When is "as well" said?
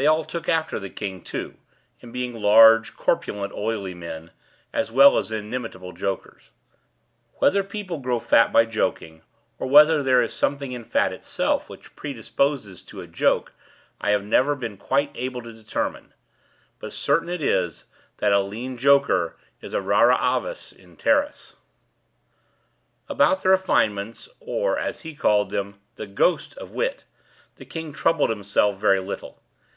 4.72-5.18